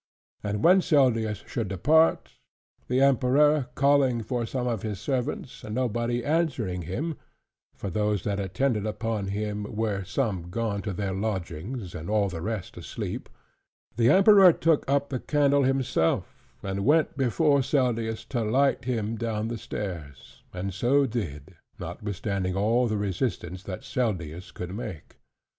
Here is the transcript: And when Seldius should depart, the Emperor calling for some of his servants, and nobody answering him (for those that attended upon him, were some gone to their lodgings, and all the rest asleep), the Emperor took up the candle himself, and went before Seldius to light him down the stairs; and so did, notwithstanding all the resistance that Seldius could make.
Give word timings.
And 0.41 0.63
when 0.63 0.81
Seldius 0.81 1.43
should 1.45 1.67
depart, 1.67 2.39
the 2.87 3.01
Emperor 3.01 3.67
calling 3.75 4.23
for 4.23 4.47
some 4.47 4.65
of 4.65 4.81
his 4.81 4.99
servants, 4.99 5.63
and 5.63 5.75
nobody 5.75 6.25
answering 6.25 6.81
him 6.81 7.17
(for 7.75 7.91
those 7.91 8.23
that 8.23 8.39
attended 8.39 8.87
upon 8.87 9.27
him, 9.27 9.61
were 9.61 10.03
some 10.03 10.49
gone 10.49 10.81
to 10.81 10.93
their 10.93 11.13
lodgings, 11.13 11.93
and 11.93 12.09
all 12.09 12.29
the 12.29 12.41
rest 12.41 12.77
asleep), 12.77 13.29
the 13.95 14.09
Emperor 14.09 14.51
took 14.51 14.89
up 14.89 15.09
the 15.09 15.19
candle 15.19 15.61
himself, 15.65 16.51
and 16.63 16.83
went 16.83 17.15
before 17.15 17.61
Seldius 17.61 18.25
to 18.29 18.43
light 18.43 18.85
him 18.85 19.15
down 19.17 19.49
the 19.49 19.57
stairs; 19.59 20.41
and 20.51 20.73
so 20.73 21.05
did, 21.05 21.57
notwithstanding 21.77 22.55
all 22.55 22.87
the 22.87 22.97
resistance 22.97 23.61
that 23.65 23.83
Seldius 23.83 24.51
could 24.51 24.73
make. 24.73 25.17